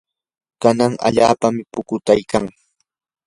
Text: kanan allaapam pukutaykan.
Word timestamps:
kanan 0.61 0.93
allaapam 1.07 1.55
pukutaykan. 1.71 2.43